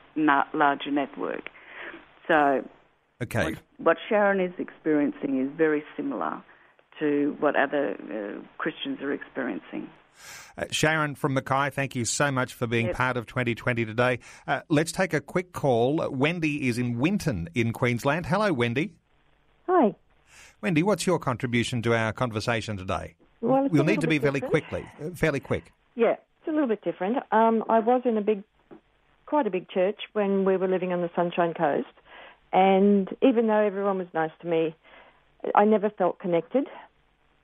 [0.55, 1.49] larger network.
[2.29, 2.63] So,
[3.23, 3.45] okay.
[3.45, 6.43] what, what Sharon is experiencing is very similar
[7.01, 9.89] to what other uh, Christians are experiencing.
[10.59, 12.97] Uh, Sharon from Mackay, thank you so much for being yep.
[12.97, 14.19] part of 2020 today.
[14.47, 16.09] Uh, let's take a quick call.
[16.11, 18.27] Wendy is in Winton in Queensland.
[18.27, 18.95] Hello, Wendy.
[19.67, 19.95] Hi.
[20.61, 23.15] Wendy, what's your contribution to our conversation today?
[23.41, 25.73] Well, we'll need to be fairly quickly, uh, fairly quick.
[25.95, 27.19] Yeah, it's a little bit different.
[27.33, 28.43] Um, I was in a big,
[29.27, 31.87] quite a big church when we were living on the Sunshine Coast,
[32.53, 34.75] and even though everyone was nice to me,
[35.55, 36.67] I never felt connected.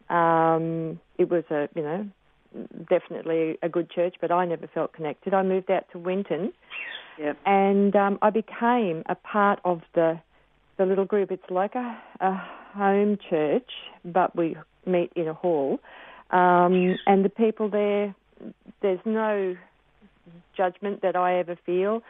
[0.08, 2.06] Um, it was a, you know,
[2.88, 5.34] definitely a good church, but I never felt connected.
[5.34, 6.52] I moved out to Winton,
[7.18, 7.36] yep.
[7.44, 10.20] and um, I became a part of the
[10.78, 11.32] the little group.
[11.32, 12.34] It's like a, a
[12.74, 13.70] home church,
[14.04, 15.80] but we meet in a hall,
[16.30, 18.14] um, and the people there.
[18.82, 19.56] There's no
[20.56, 22.02] judgment that I ever feel.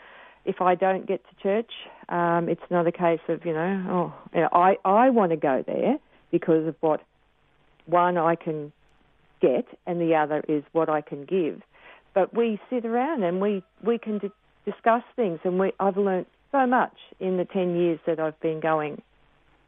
[0.45, 1.71] If I don't get to church,
[2.09, 5.37] um, it's not a case of you know, oh, you know, I I want to
[5.37, 5.99] go there
[6.31, 7.01] because of what
[7.87, 8.73] one I can
[9.41, 11.63] get, and the other is what I can give.
[12.15, 14.21] But we sit around and we we can
[14.65, 18.61] discuss things, and we I've learnt so much in the ten years that I've been
[18.61, 19.03] going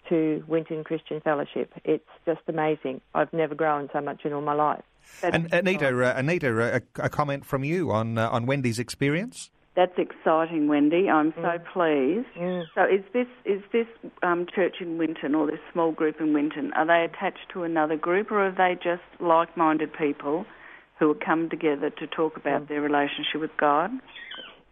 [0.09, 1.73] to Winton Christian Fellowship.
[1.85, 3.01] It's just amazing.
[3.15, 4.83] I've never grown so much in all my life.
[5.23, 9.51] And Anita, uh, Anita, uh, a, a, comment from you on uh, on Wendy's experience.
[9.75, 11.09] That's exciting, Wendy.
[11.09, 11.65] I'm so Mm.
[11.73, 12.29] pleased.
[12.37, 12.65] Mm.
[12.75, 13.87] So, is this is this
[14.23, 16.73] um, church in Winton or this small group in Winton?
[16.75, 20.47] Are they attached to another group, or are they just like-minded people
[20.99, 22.69] who have come together to talk about Mm.
[22.69, 23.91] their relationship with God?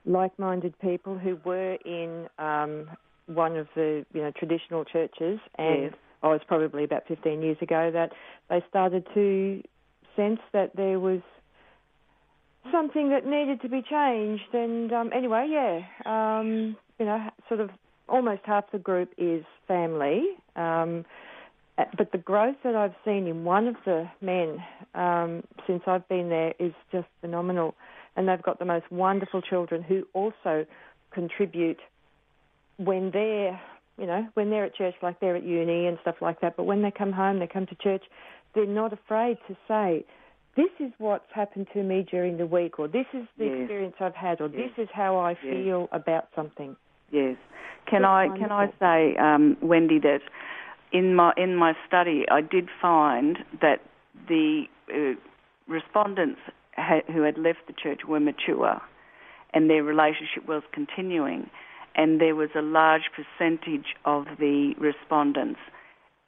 [0.04, 2.88] Like-minded people who were in um,
[3.26, 5.92] one of the you know traditional churches, and Yes.
[6.22, 8.12] I was probably about 15 years ago that
[8.48, 9.62] they started to
[10.16, 11.20] sense that there was
[12.72, 14.52] something that needed to be changed.
[14.52, 17.70] And um, anyway, yeah, um, you know, sort of
[18.08, 20.22] almost half the group is family.
[20.56, 21.04] Um,
[21.76, 24.58] but the growth that I've seen in one of the men
[24.94, 27.74] um, since I've been there is just phenomenal.
[28.16, 30.64] And they've got the most wonderful children who also
[31.10, 31.78] contribute
[32.78, 33.60] when they're,
[33.98, 36.56] you know, when they're at church, like they're at uni and stuff like that.
[36.56, 38.04] But when they come home, they come to church,
[38.56, 40.04] they're not afraid to say,
[40.56, 43.60] this is what's happened to me during the week, or this is the Yes.
[43.60, 44.70] experience I've had, or Yes.
[44.70, 45.38] this is how I Yes.
[45.42, 46.74] feel about something.
[47.10, 47.36] Yes.
[47.84, 50.22] Can That's I can I say, um, Wendy, that
[50.92, 53.80] in my in my study, I did find that
[54.26, 55.14] the uh,
[55.68, 56.40] respondents
[56.74, 58.80] ha- who had left the church were mature,
[59.52, 61.50] and their relationship was continuing,
[61.94, 65.60] and there was a large percentage of the respondents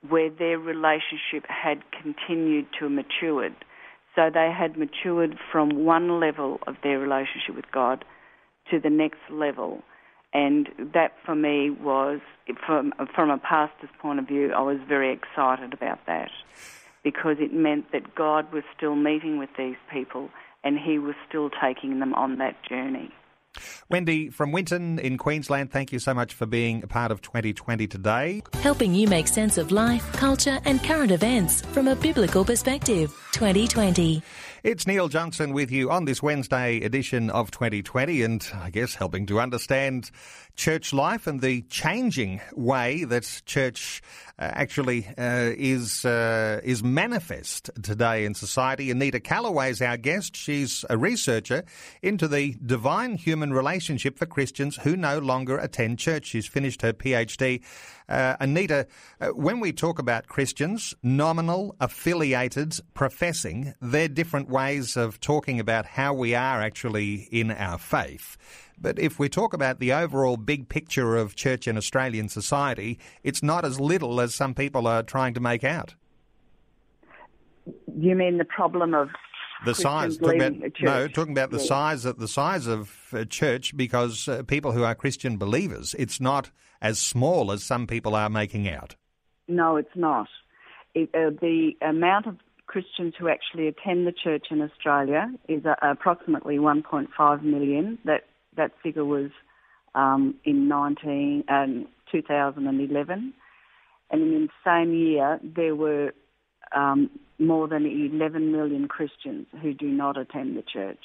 [0.07, 3.55] where their relationship had continued to matured.
[4.15, 8.05] So they had matured from one level of their relationship with God
[8.71, 9.83] to the next level.
[10.33, 12.21] And that for me was,
[12.67, 16.31] from, from a pastor's point of view, I was very excited about that
[17.03, 20.29] because it meant that God was still meeting with these people
[20.65, 23.11] and He was still taking them on that journey.
[23.89, 27.87] Wendy from Winton in Queensland, thank you so much for being a part of 2020
[27.87, 28.43] today.
[28.63, 33.11] Helping you make sense of life, culture, and current events from a biblical perspective.
[33.33, 34.23] 2020.
[34.65, 39.25] It's Neil Johnson with you on this Wednesday edition of 2020, and I guess helping
[39.27, 40.11] to understand
[40.57, 44.03] church life and the changing way that church
[44.37, 48.91] uh, actually uh, is uh, is manifest today in society.
[48.91, 50.35] Anita Callaway is our guest.
[50.35, 51.63] She's a researcher
[52.03, 56.27] into the divine human relationship for Christians who no longer attend church.
[56.27, 57.63] She's finished her PhD.
[58.09, 58.87] Uh, Anita,
[59.21, 65.85] uh, when we talk about Christians, nominal, affiliated, professing, they're different ways of talking about
[65.85, 68.39] how we are actually in our faith.
[68.81, 73.43] But if we talk about the overall big picture of church in Australian society, it's
[73.43, 75.95] not as little as some people are trying to make out.
[77.95, 79.09] You mean the problem of
[79.65, 81.69] The Christians size, talking about, no, talking about the Yes.
[81.69, 86.21] size of the size of uh, church, because uh, people who are Christian believers, it's
[86.21, 86.51] not
[86.81, 88.97] as small as some people are making out.
[89.47, 90.29] No, it's not.
[90.95, 95.75] It, uh, the amount of Christians who actually attend the church in Australia is uh,
[95.83, 97.99] approximately 1.5 million.
[98.05, 98.25] That
[98.57, 99.31] that figure was
[99.95, 103.33] um, in 19, um, 2011.
[104.11, 106.13] And in the same year, there were
[106.75, 111.05] um, more than 11 million Christians who do not attend the church.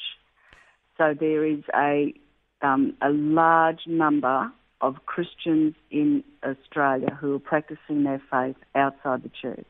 [0.98, 2.14] So there is a,
[2.62, 4.52] um, a large number
[4.84, 9.66] of Christians in Australia who are practicing their faith outside the church.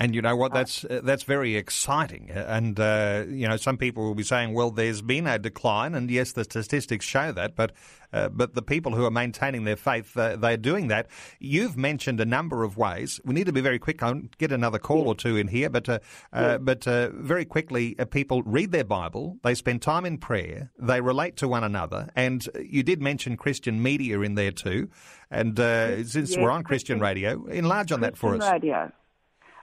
[0.00, 0.52] And you know what?
[0.52, 2.30] That's uh, that's very exciting.
[2.30, 6.08] And uh, you know, some people will be saying, "Well, there's been a decline," and
[6.08, 7.56] yes, the statistics show that.
[7.56, 7.72] But
[8.12, 11.08] uh, but the people who are maintaining their faith, uh, they're doing that.
[11.40, 13.20] You've mentioned a number of ways.
[13.24, 14.00] We need to be very quick.
[14.00, 15.98] I'll get another call or two in here, but uh,
[16.32, 16.58] uh, yeah.
[16.58, 19.38] but very quickly, people read their Bible.
[19.42, 20.70] They spend time in prayer.
[20.78, 22.08] They relate to one another.
[22.14, 24.90] And you did mention Christian media in there too.
[25.28, 25.58] And
[26.06, 28.50] since we're on Christian radio, enlarge on Christian that for us.
[28.52, 28.92] Radio.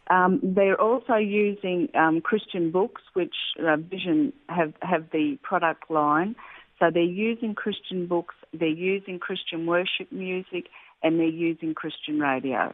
[0.09, 6.35] Um, they're also using um, Christian books, which uh, Vision have, have the product line.
[6.79, 10.65] So they're using Christian books, they're using Christian worship music,
[11.01, 12.73] and they're using Christian radio.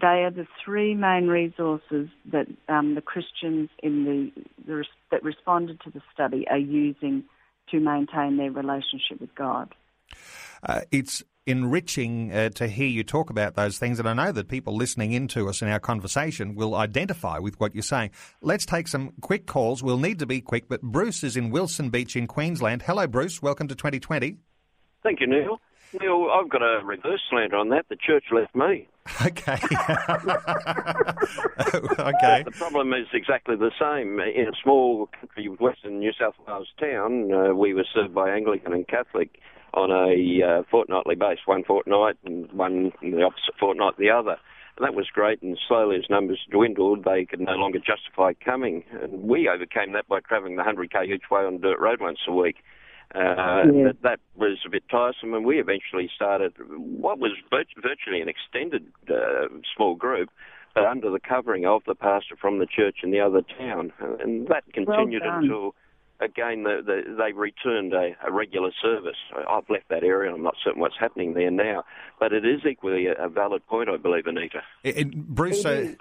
[0.00, 5.80] They are the three main resources that um, the Christians in the, the that responded
[5.84, 7.24] to the study are using
[7.70, 9.74] to maintain their relationship with God.
[10.62, 13.98] Uh, it's enriching uh, to hear you talk about those things.
[13.98, 17.74] And I know that people listening into us in our conversation will identify with what
[17.74, 18.10] you're saying.
[18.40, 19.82] Let's take some quick calls.
[19.82, 22.82] We'll need to be quick, but Bruce is in Wilson Beach in Queensland.
[22.82, 23.42] Hello, Bruce.
[23.42, 24.38] Welcome to 2020.
[25.02, 25.60] Thank you, Neil.
[26.00, 27.86] Neil, I've got a reverse slant on that.
[27.88, 28.88] The church left me.
[29.26, 29.52] Okay.
[31.98, 32.42] okay.
[32.42, 34.18] The problem is exactly the same.
[34.18, 38.72] In a small country, western New South Wales town, uh, we were served by Anglican
[38.72, 39.38] and Catholic
[39.74, 44.36] on a uh, fortnightly base, one fortnight and one in the opposite fortnight the other.
[44.76, 48.84] And that was great, and slowly as numbers dwindled, they could no longer justify coming.
[49.00, 52.32] And we overcame that by travelling the 100k each way on dirt road once a
[52.32, 52.56] week.
[53.14, 53.84] Uh, yeah.
[53.84, 58.86] that, that, was a bit tiresome, and we eventually started what was virtually an extended
[59.08, 59.46] uh,
[59.76, 60.30] small group,
[60.74, 63.92] but under the covering of the pastor from the church in the other town.
[64.18, 65.74] And that continued well until
[66.20, 69.16] again, the, the, they returned a, a, regular service.
[69.48, 70.30] I've left that area.
[70.30, 71.84] And I'm not certain what's happening there now,
[72.18, 74.62] but it is equally a, a valid point, I believe, Anita.
[75.14, 75.94] Bruce, uh,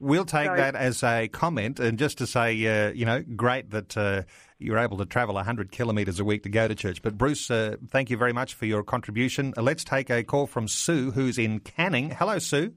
[0.00, 0.60] we'll take Sorry.
[0.60, 4.22] that as a comment, and just to say, uh, you know, great that uh,
[4.58, 7.02] you're able to travel 100 kilometres a week to go to church.
[7.02, 9.54] But Bruce, uh, thank you very much for your contribution.
[9.56, 12.10] Uh, let's take a call from Sue, who's in Canning.
[12.10, 12.74] Hello, Sue.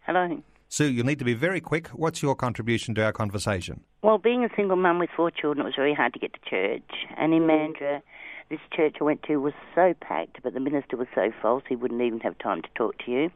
[0.00, 0.42] Hello.
[0.68, 1.88] Sue, you'll need to be very quick.
[1.88, 3.84] What's your contribution to our conversation?
[4.04, 6.50] Well, being a single mum with four children, it was very hard to get to
[6.50, 7.06] church.
[7.16, 8.02] And in Mandurah,
[8.50, 11.74] this church I went to was so packed, but the minister was so false he
[11.74, 13.30] wouldn't even have time to talk to you.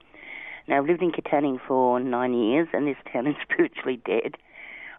[0.66, 4.34] Now, I've lived in Katanning for nine years, and this town is spiritually dead.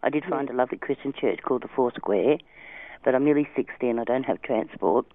[0.01, 2.39] I did find a lovely Christian church called the Four Square,
[3.05, 5.05] but I'm nearly 60 and I don't have transport.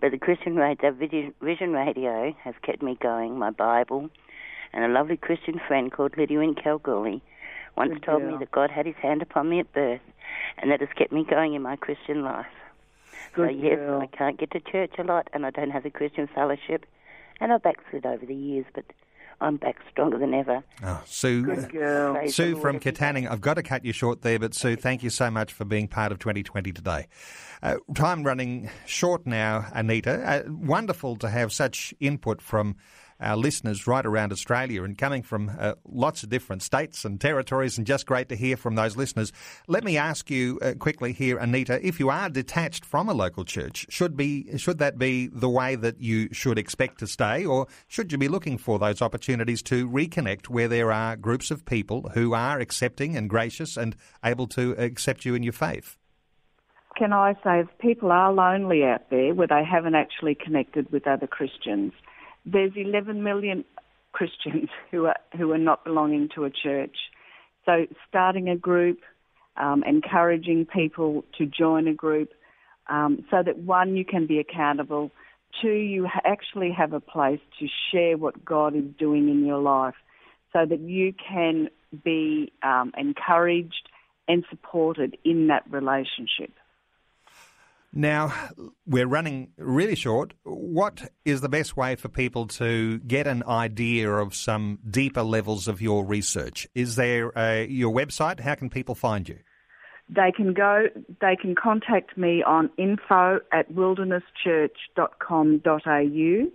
[0.00, 4.08] But the Christian radio, Vision Radio has kept me going, my Bible,
[4.72, 7.22] and a lovely Christian friend called Lydia in Kalgoorlie
[7.78, 8.32] once Good told deal.
[8.32, 10.00] me that God had his hand upon me at birth,
[10.58, 12.46] and that has kept me going in my Christian life.
[13.34, 14.00] Good so, yes, girl.
[14.00, 16.84] I can't get to church a lot, and I don't have a Christian fellowship,
[17.40, 18.84] and I've backslid over the years, but
[19.40, 20.64] I'm back stronger than ever.
[20.82, 22.28] Oh, Sue, Good girl.
[22.28, 25.30] Sue from Katanning, I've got to cut you short there, but Sue, thank you so
[25.30, 27.06] much for being part of 2020 today.
[27.62, 30.20] Uh, time running short now, Anita.
[30.28, 32.74] Uh, wonderful to have such input from
[33.20, 37.78] our listeners right around Australia and coming from uh, lots of different states and territories,
[37.78, 39.32] and just great to hear from those listeners.
[39.66, 43.44] Let me ask you uh, quickly here, Anita, if you are detached from a local
[43.44, 47.66] church, should be should that be the way that you should expect to stay, or
[47.86, 52.10] should you be looking for those opportunities to reconnect where there are groups of people
[52.14, 55.96] who are accepting and gracious and able to accept you in your faith?
[56.96, 61.06] Can I say, if people are lonely out there where they haven't actually connected with
[61.06, 61.92] other Christians,
[62.52, 63.64] there's 11 million
[64.12, 66.96] Christians who are who are not belonging to a church.
[67.64, 69.00] So starting a group,
[69.56, 72.30] um, encouraging people to join a group,
[72.88, 75.10] um, so that one you can be accountable,
[75.60, 79.60] two you ha- actually have a place to share what God is doing in your
[79.60, 79.96] life,
[80.52, 81.68] so that you can
[82.04, 83.88] be um, encouraged
[84.26, 86.52] and supported in that relationship.
[87.98, 88.32] Now,
[88.86, 90.32] we're running really short.
[90.44, 95.66] What is the best way for people to get an idea of some deeper levels
[95.66, 96.68] of your research?
[96.76, 98.38] Is there a, your website?
[98.38, 99.40] How can people find you?
[100.08, 100.84] They can go,
[101.20, 106.50] they can contact me on info at wildernesschurch.com.au.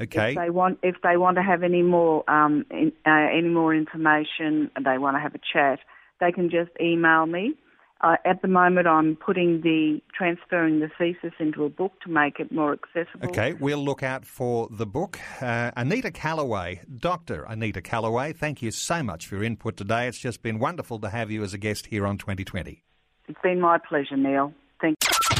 [0.00, 0.30] Okay.
[0.30, 3.74] If they want, if they want to have any more, um, in, uh, any more
[3.74, 5.80] information, and they want to have a chat,
[6.20, 7.56] they can just email me
[8.02, 12.40] Uh, at the moment, I'm putting the transferring the thesis into a book to make
[12.40, 13.28] it more accessible.
[13.28, 15.20] Okay, we'll look out for the book.
[15.40, 17.44] Uh, Anita Callaway, Dr.
[17.44, 20.08] Anita Callaway, thank you so much for your input today.
[20.08, 22.82] It's just been wonderful to have you as a guest here on 2020.
[23.28, 24.52] It's been my pleasure, Neil.
[24.80, 25.11] Thank you.